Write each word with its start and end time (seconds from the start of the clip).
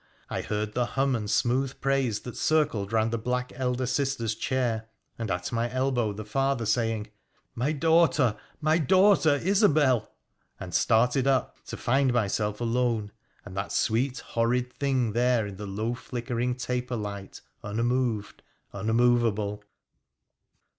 I 0.31 0.41
heard 0.41 0.73
the 0.73 0.87
hum 0.97 1.15
and 1.15 1.29
smooth 1.29 1.79
praise 1.79 2.21
that 2.21 2.35
circled 2.35 2.91
round 2.91 3.13
the 3.13 3.19
black 3.19 3.51
elder 3.55 3.85
sister's 3.85 4.33
chair, 4.33 4.87
and 5.19 5.29
at 5.29 5.51
my 5.51 5.71
elbow 5.71 6.11
the 6.11 6.25
father, 6.25 6.65
saying,' 6.65 7.11
My 7.63 7.71
daughter; 7.71 8.35
my 8.59 8.79
daughter 8.79 9.35
Isobel!' 9.39 10.09
and 10.59 10.73
started 10.73 11.27
up, 11.27 11.63
to 11.67 11.77
find 11.77 12.11
myself 12.13 12.59
alone, 12.59 13.11
and 13.45 13.55
that 13.55 13.71
sweet 13.71 14.17
horrid 14.17 14.73
thing 14.73 15.13
there 15.13 15.45
in 15.45 15.57
the 15.57 15.67
low 15.67 15.93
flickering 15.93 16.55
taper 16.55 16.95
light 16.95 17.41
unmoved, 17.61 18.41
unmovable. 18.73 19.63